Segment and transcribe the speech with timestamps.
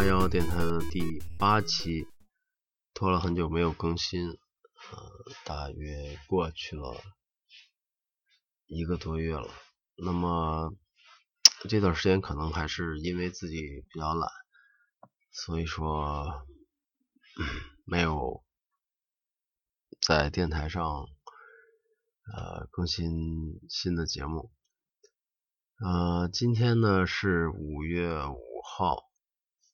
[0.00, 2.08] 八幺电台的第八期，
[2.94, 4.38] 拖了很久没有更新，呃，
[5.44, 7.02] 大约过去了
[8.64, 9.46] 一个多月了。
[9.96, 10.72] 那么
[11.68, 13.60] 这段时间可能还是因为自己
[13.92, 14.30] 比较懒，
[15.32, 16.46] 所以说
[17.84, 18.42] 没有
[20.00, 24.50] 在电台上呃更新新的节目。
[25.76, 29.09] 呃，今天呢是五月五号，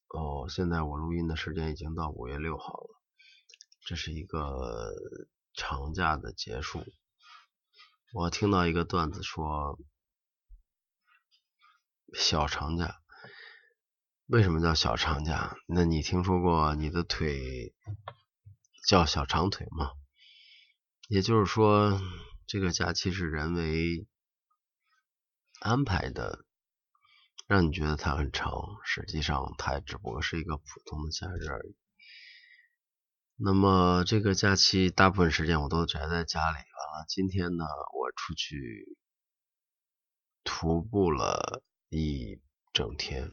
[0.08, 3.00] 哦，现在我录音的时间已经到五月六号了，
[3.86, 4.92] 这是一个
[5.54, 6.84] 长假的结束。
[8.12, 9.78] 我听到一个段子说，
[12.14, 13.00] 小长假，
[14.26, 15.56] 为什么叫小长假？
[15.66, 17.74] 那你听说过你的腿
[18.88, 19.90] 叫小长腿吗？
[21.08, 22.00] 也就是说，
[22.46, 24.06] 这个假期是人为。
[25.58, 26.44] 安排的
[27.46, 28.50] 让你觉得它很长，
[28.84, 31.76] 实际上它只不过是一个普通的假日而已。
[33.36, 36.56] 那么这个假期大部分时间我都宅在家里。
[36.56, 38.96] 完了，今天呢，我出去
[40.42, 42.40] 徒步了一
[42.72, 43.32] 整天，呃，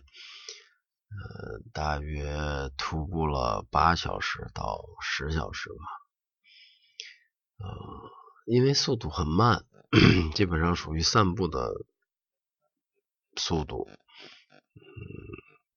[1.73, 5.75] 大约徒步了八小时到十小时吧。
[7.65, 8.11] 呃，
[8.45, 9.65] 因为速度很慢，
[10.35, 11.73] 基本上属于散步的。
[13.35, 13.89] 速度，
[14.75, 14.81] 嗯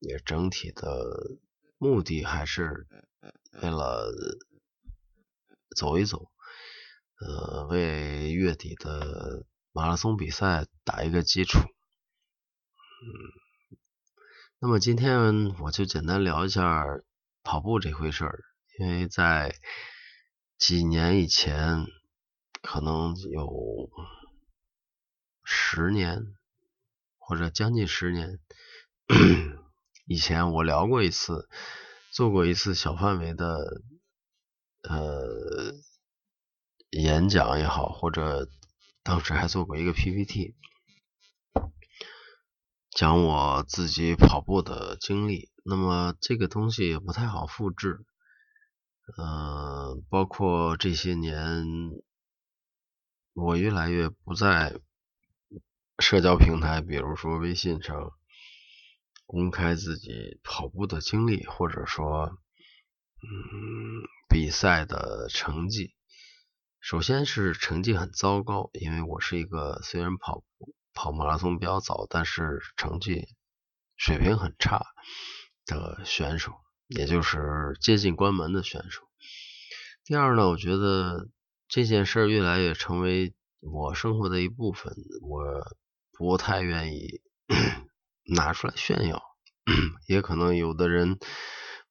[0.00, 1.38] 也整体的
[1.78, 2.86] 目的还是
[3.62, 4.12] 为了
[5.76, 6.30] 走一走，
[7.20, 11.68] 呃，为月底的马拉松比赛打一个基础，嗯，
[14.58, 16.84] 那么今天我就简单聊一下
[17.42, 18.44] 跑步这回事儿，
[18.78, 19.54] 因为在
[20.58, 21.86] 几年以前，
[22.62, 23.90] 可能有
[25.44, 26.34] 十年。
[27.28, 28.38] 或者将近十年
[30.06, 31.48] 以前，我聊过一次，
[32.12, 33.82] 做过一次小范围的
[34.82, 35.74] 呃
[36.90, 38.48] 演讲也好，或者
[39.04, 40.56] 当时还做过一个 PPT，
[42.90, 45.50] 讲我自己跑步的经历。
[45.64, 48.04] 那么这个东西也不太好复制，
[49.18, 51.64] 嗯，包括这些年
[53.34, 54.80] 我越来越不在。
[55.98, 58.12] 社交平台，比如说微信上
[59.26, 62.38] 公开自己跑步的经历，或者说，
[63.22, 65.94] 嗯，比赛的成绩。
[66.80, 70.44] 首先是成绩很糟糕，因为我是一个虽然跑
[70.94, 73.28] 跑马拉松比较早，但是成绩
[73.96, 74.86] 水平很差
[75.66, 76.52] 的选手，
[76.86, 79.02] 也就是接近关门的选手。
[80.04, 81.28] 第二呢，我觉得
[81.68, 85.76] 这件事越来越成为我生活的一部分，我。
[86.18, 87.20] 不太愿意
[88.26, 89.22] 拿出来炫耀，
[90.06, 91.18] 也可能有的人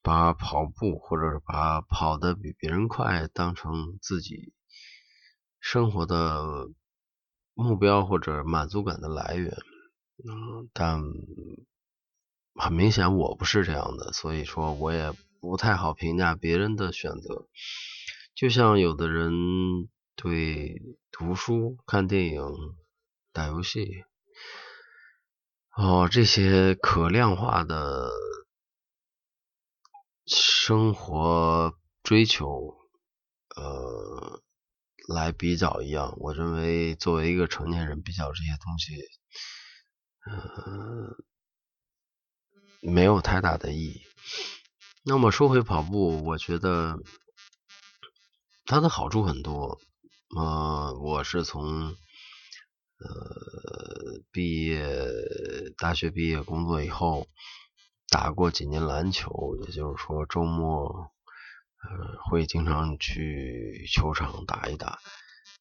[0.02, 4.54] 把跑步或者把跑的比别人快当成自己
[5.60, 6.70] 生活的
[7.54, 9.52] 目标或者满足感的来源，
[10.28, 11.02] 嗯，但
[12.54, 17.48] 很明显我不是这样的，所以说我也不太好评价别人的选择。
[18.36, 20.82] 就像有的人对
[21.12, 22.42] 读书、看电影、
[23.32, 24.04] 打游戏。
[25.78, 28.10] 哦，这些可量化的
[30.26, 32.78] 生活追求，
[33.58, 34.42] 呃，
[35.10, 38.96] 来比较一样，我认为作为一个成年人比较这些东西，
[40.26, 41.18] 呃，
[42.82, 44.02] 没有太大的意义。
[45.04, 46.98] 那么说回跑步，我觉得
[48.64, 49.82] 它的好处很多。
[50.38, 51.98] 呃，我是从。
[52.98, 54.80] 呃，毕业，
[55.78, 57.28] 大学毕业工作以后，
[58.10, 61.12] 打过几年篮球，也就是说周末，
[61.84, 65.00] 呃，会经常去球场打一打。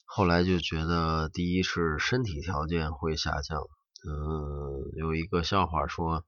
[0.04, 3.58] 后来就觉得，第一是身体条件会下降。
[4.06, 6.24] 嗯，有一个笑话说，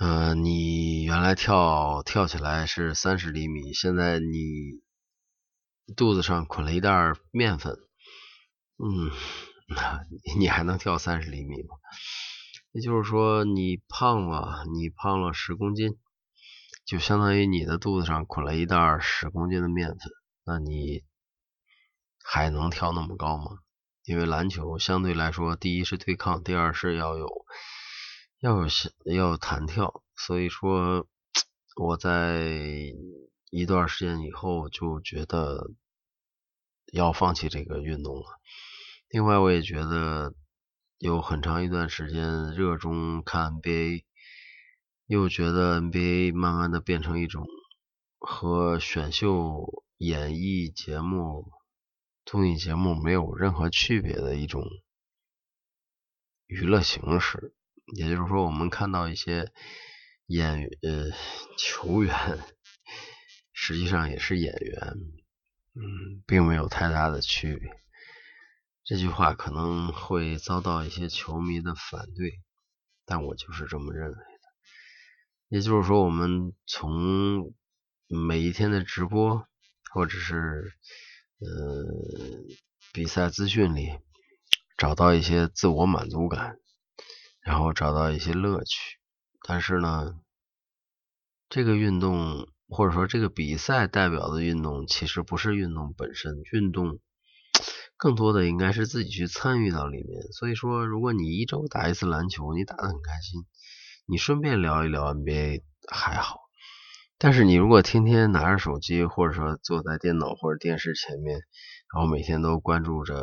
[0.00, 4.80] 呃，你原来跳跳起来是三十厘米，现在你
[5.94, 7.76] 肚子上捆了一袋面粉，
[8.82, 9.10] 嗯。
[9.66, 10.06] 那
[10.38, 11.76] 你还能跳三十厘米吗？
[12.72, 15.98] 也就是说，你胖了，你胖了十公斤，
[16.84, 19.98] 就相当于你的肚子上捆了一袋十公斤的面粉。
[20.44, 21.04] 那你
[22.22, 23.58] 还能跳那么高吗？
[24.04, 27.46] 因为篮球相对来说，第一是对抗，第二是要有
[28.40, 28.66] 要有
[29.04, 30.02] 要有弹跳。
[30.16, 31.06] 所以说，
[31.76, 32.42] 我在
[33.50, 35.70] 一段时间以后就觉得
[36.92, 38.26] 要放弃这个运动了。
[39.14, 40.34] 另外，我也觉得
[40.98, 44.02] 有很长一段时间热衷看 NBA，
[45.06, 47.46] 又觉得 NBA 慢慢的变成一种
[48.18, 51.48] 和选秀、演艺节目、
[52.24, 54.64] 综艺节目没有任何区别的一种
[56.48, 57.54] 娱乐形式。
[57.94, 59.52] 也就是说，我们看到一些
[60.26, 61.12] 演呃
[61.56, 62.40] 球员，
[63.52, 64.96] 实际上也是演员，
[65.76, 67.83] 嗯，并没有太大的区别。
[68.84, 72.40] 这句话可能会遭到一些球迷的反对，
[73.04, 74.40] 但我就是这么认为的。
[75.48, 77.54] 也就是说，我们从
[78.08, 79.46] 每一天的直播，
[79.92, 80.72] 或者是
[81.40, 81.84] 呃
[82.92, 83.98] 比赛资讯里，
[84.76, 86.58] 找到一些自我满足感。
[87.40, 88.98] 然后找到一些乐趣，
[89.46, 90.18] 但是呢，
[91.50, 97.00] 这个运动或者说这个比赛代表的运动，其实不是运动本身，运动
[97.96, 100.22] 更多的应该是自己去参与到里面。
[100.32, 103.44] 所以说，如果你一周打一次篮球，你打得很开心，
[104.06, 106.40] 你顺便聊一聊 NBA 还好。
[107.16, 111.40] 但是你如果天天拿着手机，或者说坐在电脑或者电视前面，
[111.94, 113.22] 然后每天都关注着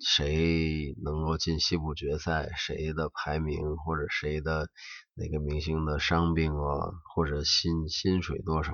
[0.00, 4.68] 谁能够进西部决赛，谁的排名，或者谁的
[5.14, 8.72] 哪个明星的伤病啊，或者薪薪水多少，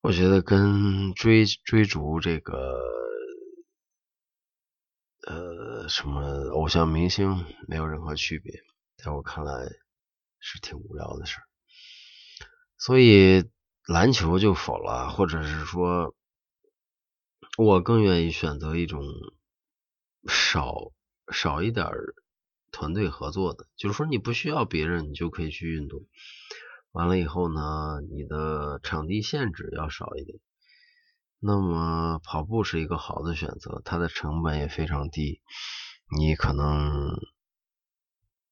[0.00, 2.78] 我觉得跟追追逐这个
[5.26, 8.62] 呃什么偶像明星没有任何区别，
[8.96, 9.52] 在我看来
[10.38, 11.44] 是挺无聊的事儿。
[12.78, 13.44] 所以
[13.86, 16.14] 篮球就否了，或者是说，
[17.56, 19.02] 我更愿意选择一种
[20.28, 20.92] 少
[21.32, 21.86] 少一点
[22.70, 26.06] 团队合作的，就是说你不需要别人，你就可以去运动。
[26.92, 30.38] 完了以后呢，你的场地限制要少一点。
[31.46, 35.42] 那么跑步是一个好的选择，它的成本也非常低，
[36.16, 37.10] 你可能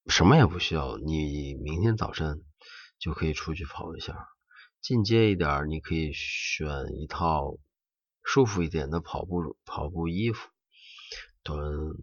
[0.06, 2.42] 什么也不需要，你明天早晨。
[2.98, 4.28] 就可以出去跑一下，
[4.80, 6.68] 进阶一点，你可以选
[7.00, 7.58] 一套
[8.22, 10.48] 舒服一点的跑步跑步衣服，
[11.42, 11.58] 短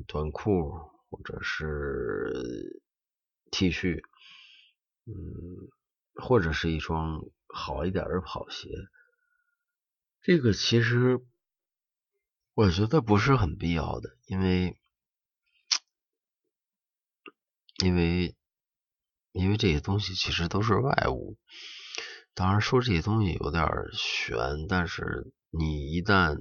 [0.08, 0.74] 短裤
[1.10, 2.84] 或者是
[3.50, 4.02] T 恤，
[5.06, 5.14] 嗯，
[6.16, 8.68] 或者是一双好一点的跑鞋。
[10.21, 11.19] 这个其实
[12.54, 14.77] 我觉得不是很必要的，因为
[17.83, 18.36] 因为。
[19.31, 21.38] 因为这些东西其实都是外物，
[22.33, 23.63] 当然说这些东西有点
[23.94, 26.36] 悬，但是你一旦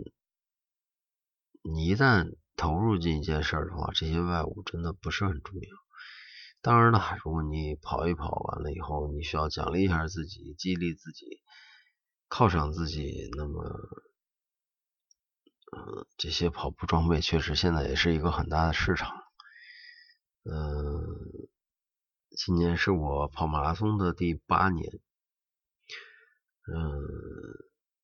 [1.63, 5.69] 你一旦投入进一件事儿的话，这些外物真的不是很重要。
[6.63, 11.27] 当然了，如果你跑一跑完了以后，你需要奖励一下自己，激励自己，
[12.29, 13.63] 犒赏自己，那么，
[15.77, 19.17] 嗯，这些跑步装备确实现在也是一个很大的市场，
[20.45, 21.49] 嗯。
[22.37, 25.01] 今年是我跑马拉松的第八年，
[26.73, 27.03] 嗯，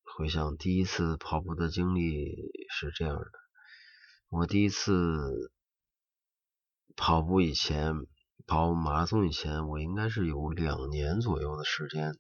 [0.02, 2.34] 回想第一次跑步的经历
[2.68, 3.30] 是这样的：
[4.30, 5.52] 我第一次
[6.96, 7.94] 跑步以前，
[8.44, 12.18] 跑马拉松以前，我应该是有两年左右的时间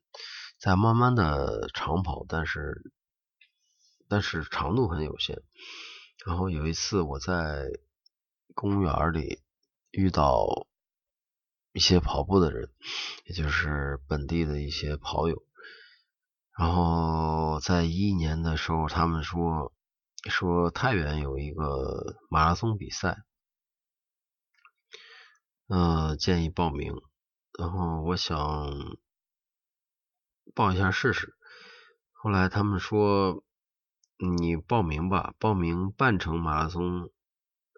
[0.58, 2.92] 在慢慢的长跑，但是
[4.08, 5.42] 但是长度很有限。
[6.26, 7.66] 然后有一次我在
[8.54, 9.42] 公园里
[9.90, 10.66] 遇到。
[11.76, 12.70] 一些跑步的人，
[13.24, 15.42] 也就是本地的一些跑友，
[16.56, 19.72] 然后在一一年的时候，他们说
[20.30, 23.24] 说太原有一个马拉松比赛，
[25.66, 26.94] 嗯，建议报名。
[27.58, 28.70] 然后我想
[30.54, 31.34] 报一下试试。
[32.12, 33.44] 后来他们说
[34.18, 37.10] 你报名吧，报名半程马拉松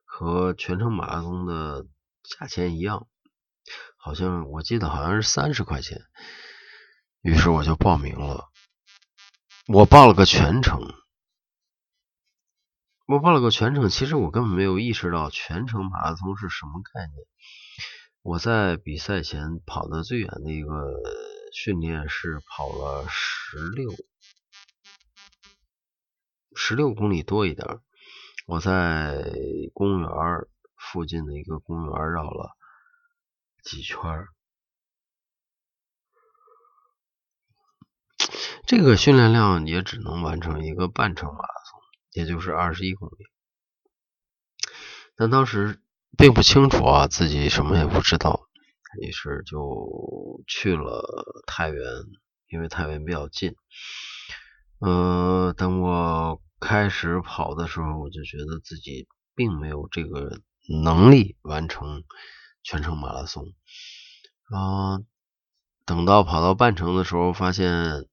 [0.05, 1.87] 和全程马拉松的
[2.23, 3.09] 价钱一样。
[3.97, 6.01] 好像我记得好像是三十块钱，
[7.23, 8.49] 于是我就报名了。
[9.67, 10.95] 我报了个全程，
[13.07, 13.89] 我报了个全程。
[13.89, 17.27] 其实我根本没有意识到全程马拉松是什么概念。
[18.23, 20.69] 我在比赛前跑的最远的一个
[21.57, 23.91] 训练是跑了十六
[26.55, 27.81] 十六公里多一点。
[28.47, 29.25] 我在
[29.73, 30.11] 公园
[30.77, 32.55] 附近的一个公园绕了。
[33.63, 33.97] 几圈，
[38.67, 41.81] 这个训练量也只能完成一个半程马拉松，
[42.13, 43.27] 也就是二十一公里。
[45.17, 45.83] 但当时
[46.19, 48.46] 并不清楚啊，自己什么也不知道，
[49.01, 51.05] 于是就去了
[51.47, 51.83] 太原，
[52.49, 53.55] 因为太原比较近。
[54.79, 60.41] 呃，等我开始跑的时候，我就觉得自己并没有这个
[60.83, 62.05] 能力完成。
[62.69, 63.45] 全程马拉松，
[64.51, 64.99] 啊，
[65.85, 68.09] 等到跑到半程的时候，发现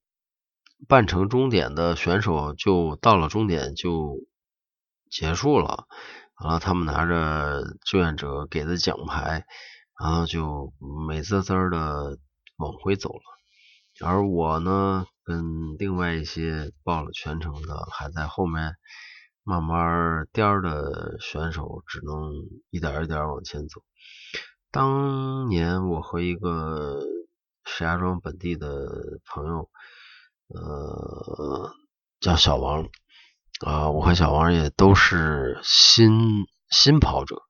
[0.88, 4.20] 半程终点的选手就到了终点就
[5.10, 5.88] 结束了，
[6.40, 9.48] 然后他们拿着志愿者给的奖牌，
[10.00, 10.74] 然后就
[11.08, 12.18] 美滋滋的
[12.58, 13.22] 往回走了。
[14.06, 18.76] 而我呢，跟另外一些报了全程的还在后面
[19.44, 22.32] 慢慢颠的选手，只能
[22.70, 23.82] 一点一点往前走。
[24.72, 27.02] 当年我和一个。
[27.66, 28.68] 石家庄本地的
[29.26, 29.70] 朋友，
[30.50, 31.72] 呃，
[32.20, 32.90] 叫小王
[33.66, 37.42] 啊，我和小王也都是新新跑者，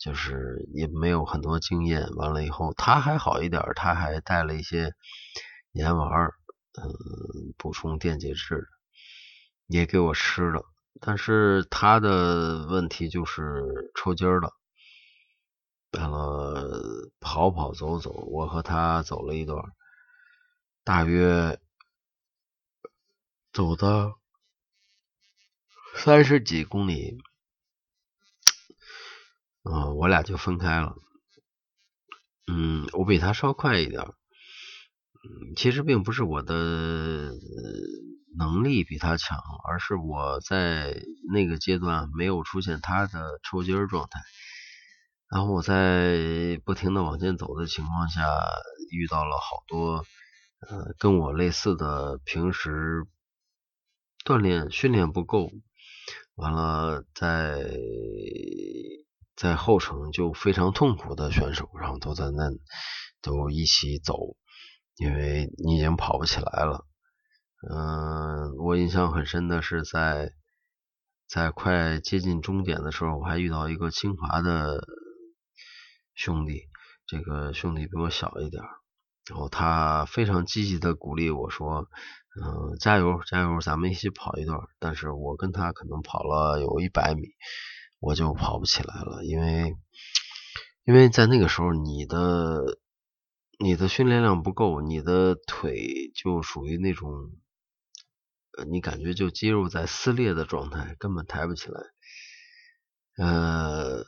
[0.00, 2.08] 就是也没有很多经验。
[2.16, 4.94] 完了以后，他还好一点，他还带了一些
[5.72, 6.10] 盐丸，
[6.72, 8.66] 嗯，补充电解质，
[9.66, 10.64] 也给我吃了。
[11.00, 13.62] 但是他的问题就是
[13.94, 14.54] 抽筋了。
[15.92, 19.60] 完了，跑跑走走，我和他走了一段，
[20.84, 21.58] 大约
[23.52, 24.18] 走到
[25.96, 27.18] 三十几公里，
[29.62, 30.94] 嗯，我俩就分开了。
[32.46, 37.32] 嗯，我比他稍快一点，嗯，其实并不是我的
[38.38, 39.38] 能力比他强，
[39.68, 41.02] 而是我在
[41.32, 44.20] 那个阶段没有出现他的抽筋状态。
[45.30, 48.26] 然后我在不停的往前走的情况下，
[48.90, 50.04] 遇到了好多
[50.68, 53.06] 呃跟我类似的，平时
[54.24, 55.52] 锻炼训练不够，
[56.34, 57.60] 完了在
[59.40, 62.50] 在后程就非常痛苦的选手，然后都在那
[63.22, 64.36] 都一起走，
[64.96, 66.84] 因为你已经跑不起来了。
[67.66, 70.32] 嗯，我印象很深的是在
[71.26, 74.86] 在快接近终点的时候，我还遇到一个清华的。
[76.12, 76.68] 兄弟，
[77.06, 78.62] 这个兄弟比我小一点，
[79.30, 81.88] 然后他非常积极的鼓励我说
[82.36, 87.22] ：“嗯，加油，加油，咱们一起跑一段。”但是我跟他可能跑了有一百米，
[88.00, 89.76] 我就跑不起来了，因为
[90.84, 92.78] 因为在那个时候，你的
[93.58, 97.30] 你的训练量不够，你的腿就属于那种，
[98.68, 101.80] 你感觉就肌肉在撕裂的状态，根本抬不起来，
[103.16, 104.04] 呃。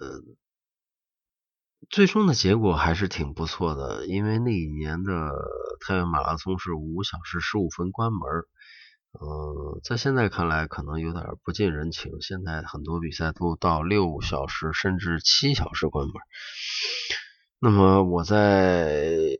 [1.90, 5.12] 最终的结果还是挺不错的，因为那一年的
[5.84, 8.20] 太原马拉松是五小时十五分关门，
[9.20, 12.20] 嗯，在现在看来可能有点不近人情。
[12.20, 16.14] 现在很多比赛都到六小时甚至七小时关门。
[17.58, 19.38] 那么我在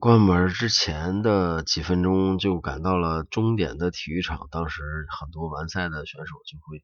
[0.00, 4.80] 关门之前的几分钟就赶到了终点的体育场，当时
[5.20, 6.78] 很多完赛的选手就会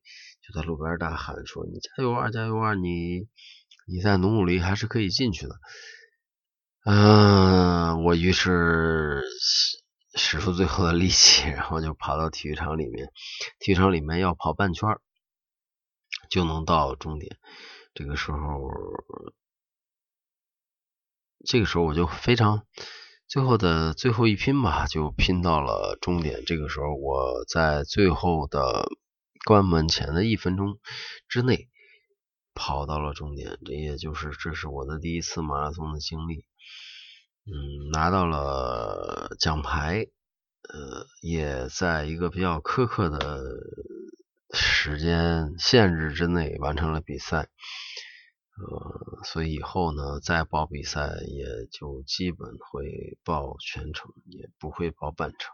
[0.46, 3.26] 就在路边大喊说：“你加油啊，加油啊，你！”
[3.90, 5.54] 你再努努力还是可以进去的。
[6.84, 9.22] 嗯，我于是
[10.18, 13.10] 使出最后的力气，然后就跑到体育场里面。
[13.58, 14.98] 体育场里面要跑半圈
[16.28, 17.38] 就能到终点。
[17.94, 18.70] 这个时候，
[21.46, 22.66] 这个时候我就非常
[23.26, 26.44] 最后的最后一拼吧，就拼到了终点。
[26.44, 28.88] 这个时候我在最后的
[29.46, 30.78] 关门前的一分钟
[31.28, 31.70] 之内。
[32.60, 36.44] 跑到了终点，这也就是这是我的第一次马拉松的经历，
[37.50, 40.06] 嗯，拿到了奖牌，
[40.68, 43.42] 呃，也在一个比较苛刻的
[44.52, 47.48] 时间限制之内完成了比赛，
[48.56, 55.50] 呃，所以以后呢再报比赛也就基本会报全程，也不会报半程，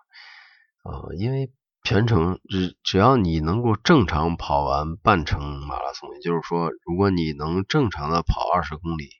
[0.82, 1.52] 啊，因为。
[1.86, 9.10] 全程只只要你能够正常跑完半程马拉松，也就是说，如果你能正常的跑二十公里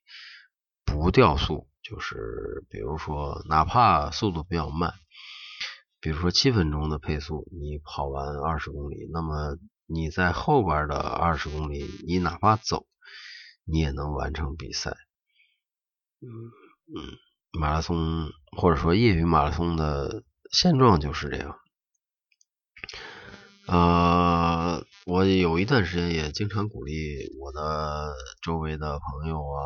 [0.86, 4.94] 不掉速，就是比如说哪怕速度比较慢，
[6.00, 12.86] 比如说七分钟的配速，你跑完二十公里，那么你在后边的二十公里，你哪怕走，
[13.64, 14.96] 你也能完成比赛。
[16.22, 16.26] 嗯
[16.96, 17.18] 嗯，
[17.60, 21.58] 马拉松或者说业余马拉松的现状就是这样。
[23.66, 26.92] 呃，我有一段时间也经常鼓励
[27.40, 29.64] 我的周围的朋友啊、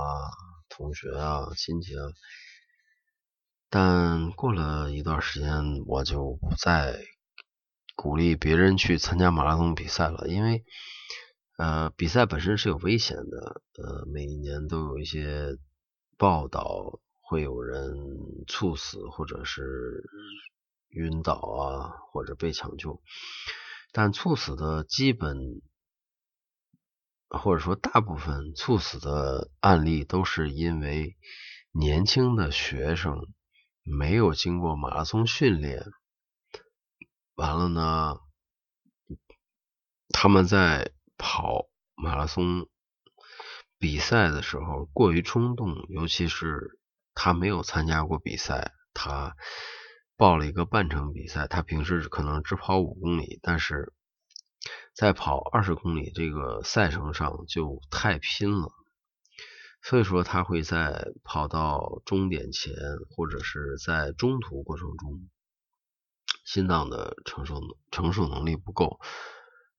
[0.78, 2.06] 同学啊、亲戚啊，
[3.68, 7.00] 但过了一段时间，我就不再
[7.96, 10.64] 鼓励别人去参加马拉松比赛了，因为
[11.56, 15.58] 呃，比赛本身是有危险的，呃，每一年都有一些
[16.16, 17.96] 报道会有人
[18.46, 20.04] 猝死或者是
[20.90, 23.02] 晕倒啊，或者被抢救。
[23.90, 25.60] 但猝死的基本，
[27.28, 31.16] 或者说大部分猝死的案例都是因为
[31.72, 33.28] 年轻的学生
[33.82, 35.84] 没有经过马拉松训练，
[37.34, 38.18] 完了呢，
[40.08, 42.68] 他们在跑马拉松
[43.78, 46.80] 比赛的时候过于冲动，尤其是
[47.14, 49.36] 他没有参加过比赛，他
[50.16, 53.92] 报了一个半程比赛，他平时可能只跑五公里，但是
[54.98, 58.72] 在跑二十公里这个赛程上就太拼了。
[59.80, 62.74] 所以说，他会在跑到终点前，
[63.08, 65.30] 或者是在中途过程中，
[66.44, 67.60] 心脏的承受
[67.92, 68.98] 承受能力不够，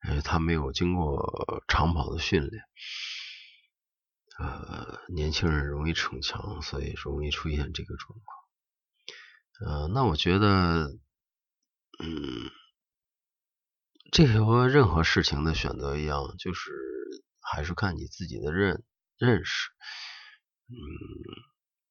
[0.07, 2.63] 因为他没有经过长跑的训练。
[4.37, 9.81] 呃，年轻人容易逞强，所以容易出现这个状况。
[9.81, 10.97] 呃，那我觉得，
[11.99, 12.49] 嗯，
[14.11, 16.71] 这和任何事情的选择一样，就是
[17.41, 18.83] 还是看你自己的认。
[19.17, 19.69] 认识，
[20.69, 20.73] 嗯，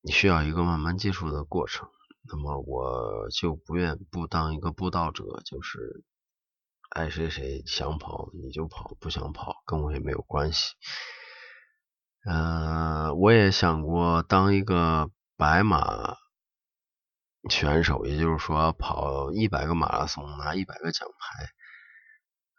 [0.00, 1.90] 你需要一个慢慢接触的过程。
[2.26, 6.06] 那么我就不愿不当一个布道者，就是
[6.88, 10.72] 爱谁谁想跑你就跑，不想跑跟我也没有关系。
[12.25, 16.16] 呃，我也想过当一个白马
[17.50, 21.44] 选手，也就是说跑一百个马拉松拿一百个奖牌。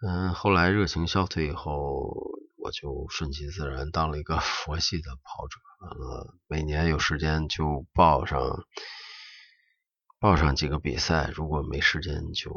[0.01, 2.37] 嗯，后来热情消退以后。
[2.61, 8.65] 我就顺其自然当了一个 佛系的跑者，完了每年有时间就报上
[10.19, 12.51] 报上几个比赛，如果没时间就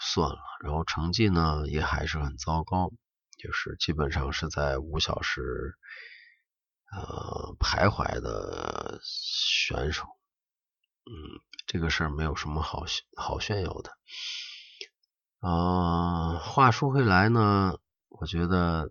[0.00, 0.38] 算了。
[0.64, 2.90] 然后成绩呢也还是很糟糕，
[3.38, 5.74] 就是基本上是在五小时
[6.90, 10.04] 呃徘徊的选手。
[11.04, 11.12] 嗯，
[11.66, 13.92] 这个事儿没有什么好好炫耀的。
[15.44, 18.90] 啊，话说回来呢，我觉得。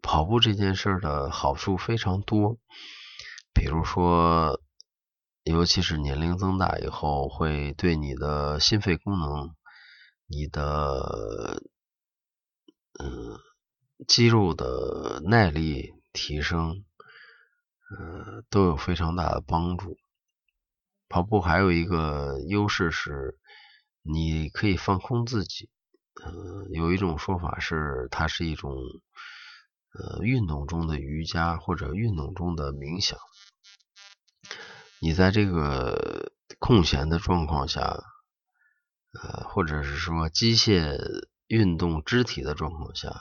[0.00, 2.56] 跑步这件事的好处非常多，
[3.52, 4.58] 比如说，
[5.44, 9.54] 尤其是年龄增大以后，会对你的心肺功能、
[10.26, 11.62] 你的
[12.98, 13.38] 嗯
[14.08, 16.86] 肌肉的耐力提升，
[17.90, 19.98] 嗯都有非常大的帮助。
[21.06, 23.38] 跑步还有一个优势是，
[24.02, 25.70] 你可以放空自己。
[26.24, 28.74] 嗯，有一种说法是，它是一种。
[29.94, 33.18] 呃，运动中的瑜伽或者运动中的冥想，
[35.02, 38.02] 你在这个空闲的状况下，
[39.12, 40.96] 呃，或者是说机械
[41.46, 43.14] 运动肢体的状况下，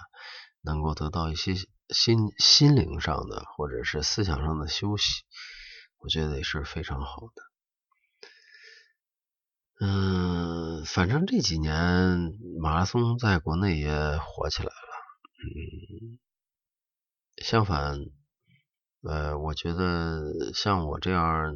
[0.61, 1.55] 能够得到一些
[1.89, 5.23] 心心灵上的或者是思想上的休息，
[5.97, 7.50] 我觉得也是非常好的。
[9.83, 14.71] 嗯，反正这几年马拉松在国内也火起来了，
[15.43, 16.19] 嗯。
[17.37, 17.97] 相反，
[19.01, 21.55] 呃，我觉得像我这样，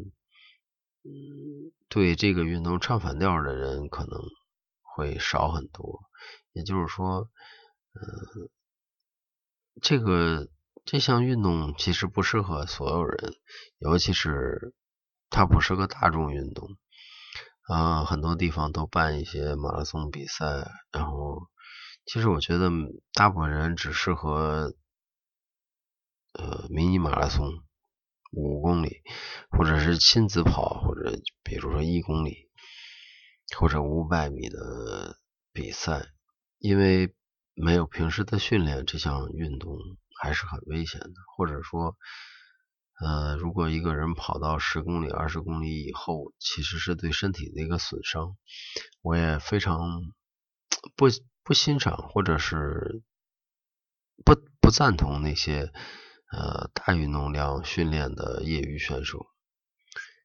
[1.03, 4.19] 嗯，对这个运动唱反调的人可能
[4.81, 6.01] 会少很多。
[6.51, 7.29] 也就是说，
[7.93, 8.49] 嗯，
[9.83, 10.49] 这个
[10.83, 13.35] 这项运动其实不适合所有人，
[13.77, 14.73] 尤其是
[15.29, 16.75] 它不是个大众运动。
[17.67, 20.45] 啊，很多地方都办一些马拉松比赛，
[20.91, 21.47] 然后
[22.06, 22.69] 其实我觉得
[23.13, 24.73] 大部分人只适合。
[26.38, 27.47] 呃，迷你马拉松
[28.34, 29.04] 五公里，
[29.51, 32.49] 或者是亲子跑，或者比如说一公里，
[33.58, 35.15] 或者五百米的
[35.54, 36.08] 比赛，
[36.60, 37.15] 因为
[37.54, 39.78] 没有平时的训练，这项运动
[40.21, 41.13] 还是很危险的。
[41.38, 41.95] 或者说，
[42.99, 48.38] 呃，如果一个人跑到十公里、二十公里以后，其实是对身体的一个损伤。
[49.01, 50.01] 我也非常
[50.95, 51.08] 不
[51.43, 53.01] 不欣赏，或者是
[54.23, 55.71] 不不赞同那些。
[56.31, 59.27] 呃，大运动量训练的业余选手，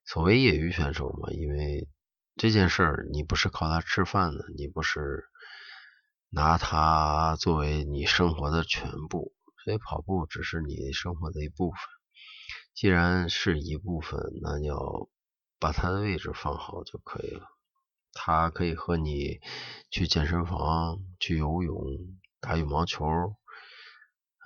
[0.04, 1.88] 所谓业余选手嘛，因为
[2.36, 5.24] 这件事儿你不是靠它吃饭的，你不是
[6.30, 11.78] 拿它作为你生活的全部，所以跑步只是你生活的一部分。
[12.74, 15.08] 既然是一部分，那你要
[15.58, 17.46] 把它的位置放好就可以了。
[18.12, 19.40] 它可以和你
[19.90, 21.76] 去健身房、去游泳、
[22.40, 23.06] 打羽毛球。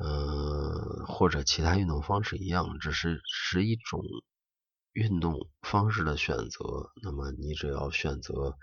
[0.01, 4.03] 嗯，或者其他运动方式一样，只是是一种
[4.93, 6.91] 运动方式的选择。
[7.01, 8.57] 那么你只要选择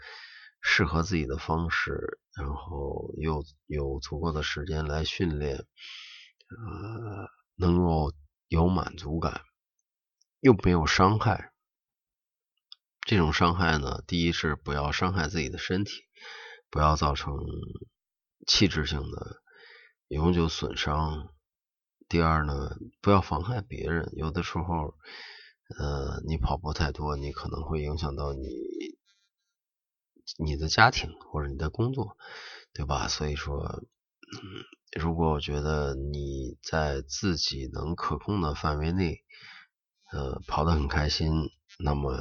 [0.62, 5.66] 适合自己的方式，然后又有足够的时间来训练，呃，
[7.56, 8.12] 能够
[8.50, 9.42] 有满足感，
[10.42, 11.54] 又没有伤害。
[13.08, 16.04] 这种伤害呢，第一是不要伤害自己的身体，
[16.70, 17.38] 不要造成
[18.46, 19.42] 器质性的。
[20.08, 21.30] 永久损伤。
[22.10, 24.12] 第二呢，不要妨害别人。
[24.18, 24.98] 有的时候，
[25.80, 28.50] 呃，你跑步太多，你可能会影响到你
[30.38, 32.18] 你的家庭或者你的工作，
[32.74, 33.08] 对吧？
[33.08, 39.24] 所以说，嗯，如果我觉得你在自己能可控的范围内，
[40.12, 41.32] 呃，跑得很开心，
[41.80, 42.18] 那么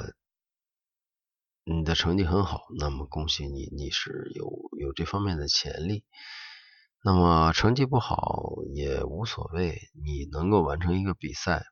[1.65, 6.05] 你的成绩很好，那么恭喜你，你是有有这方面的潜力。
[7.03, 11.65] 那么成绩不好也无所谓，你能够完成一个比赛。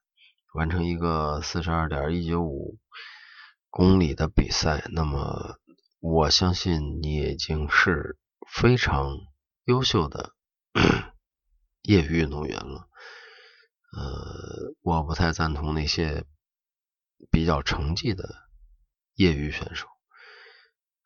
[0.54, 2.78] 完成一个四十二点一九五
[3.68, 5.58] 公里的比赛，那么
[6.00, 8.18] 我相信你已经是
[8.50, 9.18] 非常
[9.64, 10.32] 优秀的
[11.82, 12.87] 业余运动员了。
[13.92, 16.24] 呃，我不太赞同那些
[17.30, 18.34] 比较成绩的
[19.14, 19.86] 业余选手，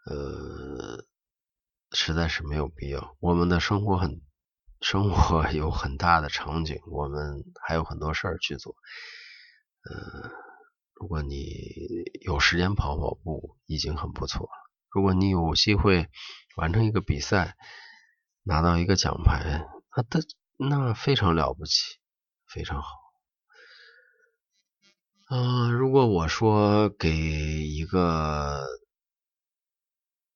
[0.07, 1.05] 呃，
[1.93, 3.17] 实在是没有必要。
[3.21, 4.21] 我们的生活很，
[4.81, 8.75] 生活有很大的场景，我们还有很多事儿去做。
[9.89, 10.31] 嗯，
[10.95, 11.47] 如果你
[12.21, 14.53] 有时间跑跑步，已经很不错了。
[14.91, 16.09] 如果你有机会
[16.57, 17.57] 完成一个比赛，
[18.43, 19.65] 拿到一个奖牌，
[19.97, 20.21] 那的
[20.59, 21.99] 那非常了不起，
[22.53, 22.89] 非常好。
[25.31, 28.65] 嗯，如果我说给一个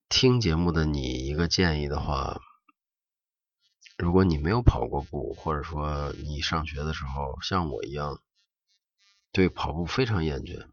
[0.09, 2.41] 听节目的你一个建议的话，
[3.99, 8.21] 如果你没有跑过步，或者说你上学的时候像我一样。
[9.33, 10.67] 对跑步非常厌倦，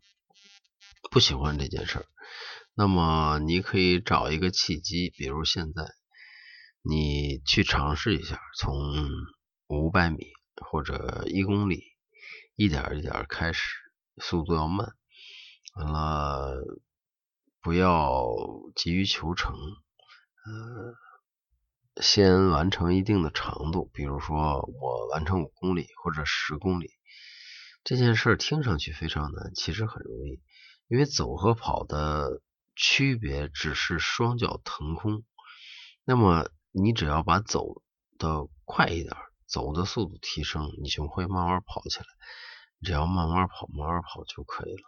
[1.12, 2.06] 不喜欢这件事儿。
[2.73, 5.84] 那么你可以找一个契机，比如现在
[6.82, 9.10] 你去尝试一下，从
[9.67, 10.27] 五百米
[10.58, 11.84] 或者一公里，
[12.56, 13.76] 一点一点开始，
[14.18, 14.96] 速度要慢，
[15.76, 16.63] 完了
[17.62, 18.26] 不要
[18.76, 26.92] 急于求成，呃，先完成一定的长度，比如说我完成五公里或者十公里。
[27.84, 30.42] 这件事听上去非常难，其实很容易，
[30.88, 32.42] 因为走和跑的
[32.76, 35.24] 区别只是双脚腾空。
[36.06, 37.82] 那么你只要把走
[38.18, 39.16] 的快一点，
[39.47, 42.06] 走的速度提升，你就会慢慢跑起来。
[42.82, 44.84] 只要慢慢跑，慢慢跑就可以了。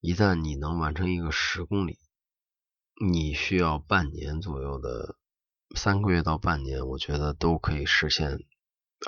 [0.00, 1.98] 一旦你能完成一个十公里，
[3.06, 5.16] 你需要半年左右的
[5.76, 8.38] 三个月到半年，我觉得都可以实现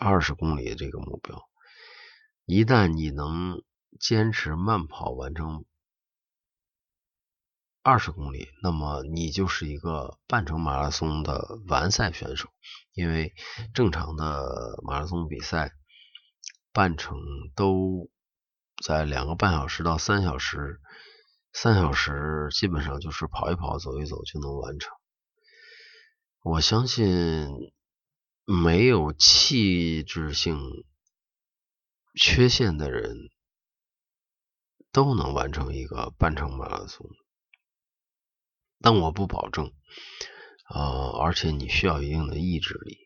[0.01, 1.49] 二十公里这个目标。
[2.45, 3.63] 一旦你能
[3.99, 5.65] 坚持慢跑完成
[7.83, 12.49] 二十公里，那么你就是一个半程马拉松的完赛选手。
[12.93, 13.35] 因为
[13.75, 15.73] 正常的马拉松比赛，
[16.73, 17.19] 半程
[17.55, 18.11] 都
[18.85, 20.81] 在两个半小时到三小时，
[21.53, 24.95] 三小时基本上就是跑一跑、走一走就能完成。
[26.43, 27.49] 我相信
[28.45, 30.59] 没有气质性。
[32.15, 33.31] 缺陷的人
[34.93, 37.09] 都能完成一个半程马拉松，
[38.83, 39.73] 但我不保证。
[40.69, 42.99] 呃，而且你需要一定的意志力，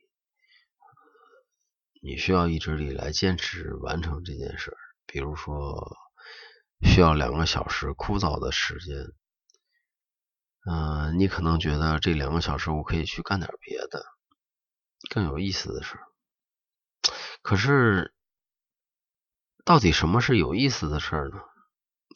[2.03, 4.77] 你需要意志力来坚持完成这件事。
[5.07, 5.97] 比如说，
[6.83, 8.97] 需要两个小时枯燥的时间，
[10.69, 14.05] 嗯，你可能觉得这两个小时我可以去干点别的，
[15.11, 16.03] 更有意思的事儿。
[17.43, 18.13] 可是。
[19.65, 21.41] 到底什么是有意思的事儿呢？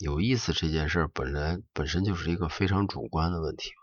[0.01, 3.75] 有意思这件事本来本身就是一个非常主观的问题嘛。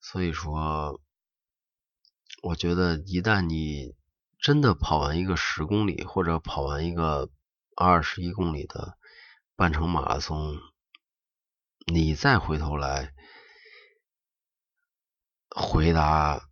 [0.00, 1.00] 所以说，
[2.42, 3.96] 我觉得一旦你
[4.38, 7.30] 真的跑完一个十公里，或者跑完一个
[7.76, 8.96] 二十一公里的
[9.56, 10.56] 半程马拉松，
[11.92, 13.12] 你再回头来
[15.50, 16.48] 回答。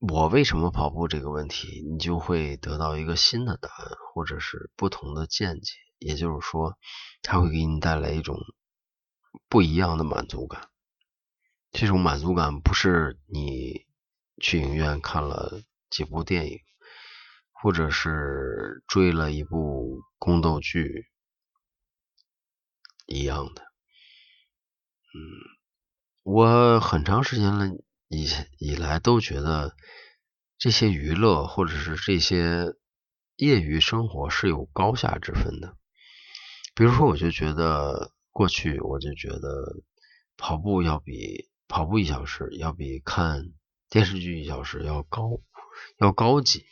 [0.00, 5.74] 我为什么跑步这个问题，你就会得到一个新的答案，或者是不同的见解。
[6.00, 6.76] 也就是说，
[7.22, 8.36] 它会给你带来一种
[9.48, 10.68] 不一样的满足感。
[11.70, 13.86] 这种满足感不是你
[14.40, 16.58] 去影院看了几部电影，
[17.52, 21.06] 或者是追了一部宫斗剧
[23.06, 23.62] 一样的。
[25.14, 25.20] 嗯，
[26.24, 27.66] 我很长时间了。
[28.12, 28.26] 以
[28.58, 29.76] 以来都觉得
[30.58, 32.74] 这些娱乐或者是这些
[33.36, 35.76] 业余生活是有高下之分的。
[36.80, 39.82] 比如说，我就觉得过去我就觉得
[40.38, 43.52] 跑步要比跑步一小时要比看
[43.90, 45.42] 电视剧一小时要高
[45.98, 46.64] 要高级，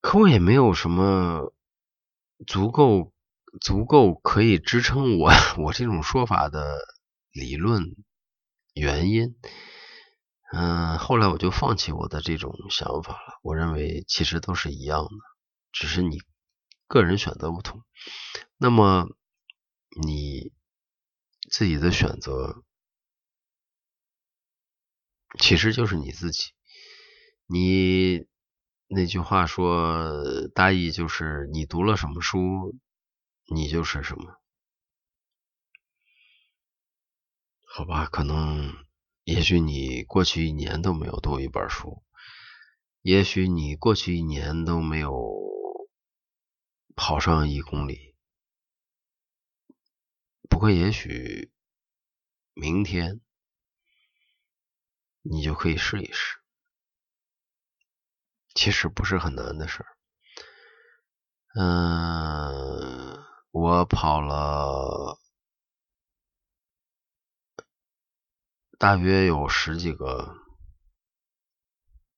[0.00, 1.52] 可我也没有什么
[2.46, 3.12] 足够
[3.60, 5.30] 足够可以支撑我
[5.62, 6.78] 我这种说法的
[7.30, 7.94] 理论。
[8.72, 9.36] 原因，
[10.50, 13.38] 嗯，后来我就放弃我的这种想法了。
[13.42, 15.10] 我认为其实都是一样的，
[15.72, 16.22] 只是你
[16.88, 17.84] 个人选择不同。
[18.56, 19.08] 那么
[20.02, 20.52] 你
[21.48, 22.64] 自己的选择
[25.38, 26.52] 其实就是你自己。
[27.46, 28.26] 你
[28.88, 32.74] 那句话说，大意就是你读了什么书，
[33.46, 34.40] 你就是什么。
[37.70, 38.74] 好吧，可能
[39.24, 42.02] 也许你过去一年都没有读一本书，
[43.02, 45.12] 也许你过去一年都没有
[46.98, 48.16] 跑上一公里。
[50.50, 51.52] 不过，也许
[52.54, 53.20] 明天
[55.22, 56.40] 你就可以试一试。
[58.52, 59.96] 其实不是很难的事儿。
[61.54, 65.20] 嗯，我跑了
[68.76, 70.34] 大约有十几个、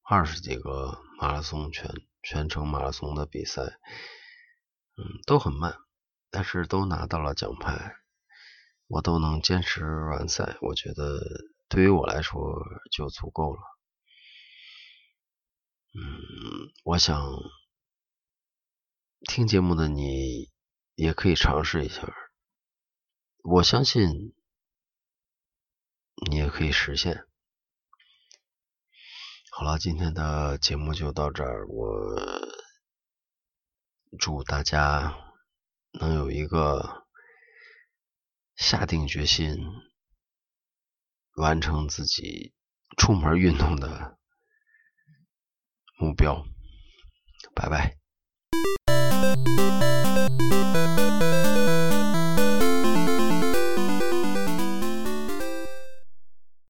[0.03, 3.79] 二十几个马拉松全全程马拉松的比赛，
[5.01, 5.79] 嗯，都很慢，
[6.31, 7.97] 但是都拿到了奖牌。
[8.87, 11.21] 我都能坚持完赛，我觉得
[11.69, 12.41] 对于我来说
[12.91, 13.61] 就足够了。
[15.95, 17.17] 嗯，我想
[19.29, 20.51] 听节目的你
[20.97, 22.13] 也可以尝试一下，
[23.45, 24.35] 我相信
[26.29, 27.25] 你也可以实现。
[29.53, 32.17] 好了，今天的节目就到这儿，我
[34.19, 35.15] 祝大家
[35.93, 37.01] 能有一个。
[38.61, 39.57] 下定决心
[41.37, 42.53] 完成自己
[42.99, 44.19] 出门运动的
[45.99, 46.45] 目标，
[47.55, 47.97] 拜拜。